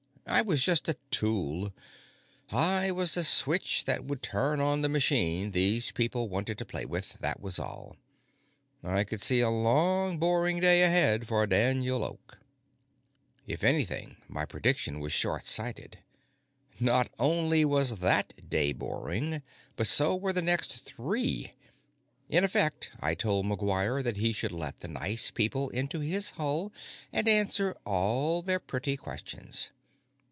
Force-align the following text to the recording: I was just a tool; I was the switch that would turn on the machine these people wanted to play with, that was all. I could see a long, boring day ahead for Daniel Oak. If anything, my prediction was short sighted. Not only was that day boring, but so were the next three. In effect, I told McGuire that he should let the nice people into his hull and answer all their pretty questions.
I 0.27 0.43
was 0.43 0.63
just 0.63 0.87
a 0.87 0.95
tool; 1.09 1.73
I 2.49 2.89
was 2.91 3.15
the 3.15 3.23
switch 3.25 3.83
that 3.83 4.05
would 4.05 4.21
turn 4.21 4.61
on 4.61 4.81
the 4.81 4.87
machine 4.87 5.51
these 5.51 5.91
people 5.91 6.29
wanted 6.29 6.57
to 6.59 6.65
play 6.65 6.85
with, 6.85 7.17
that 7.19 7.41
was 7.41 7.59
all. 7.59 7.97
I 8.81 9.03
could 9.03 9.19
see 9.21 9.41
a 9.41 9.49
long, 9.49 10.17
boring 10.19 10.61
day 10.61 10.83
ahead 10.83 11.27
for 11.27 11.45
Daniel 11.47 12.05
Oak. 12.05 12.39
If 13.45 13.61
anything, 13.61 14.15
my 14.29 14.45
prediction 14.45 15.01
was 15.01 15.11
short 15.11 15.45
sighted. 15.45 15.99
Not 16.79 17.11
only 17.19 17.65
was 17.65 17.99
that 17.99 18.47
day 18.49 18.71
boring, 18.71 19.41
but 19.75 19.85
so 19.87 20.15
were 20.15 20.31
the 20.31 20.41
next 20.41 20.85
three. 20.85 21.51
In 22.29 22.45
effect, 22.45 22.91
I 23.01 23.15
told 23.15 23.47
McGuire 23.47 24.01
that 24.03 24.15
he 24.15 24.31
should 24.31 24.53
let 24.53 24.79
the 24.79 24.87
nice 24.87 25.29
people 25.29 25.69
into 25.71 25.99
his 25.99 26.31
hull 26.31 26.71
and 27.11 27.27
answer 27.27 27.75
all 27.85 28.41
their 28.41 28.59
pretty 28.61 28.95
questions. 28.95 29.71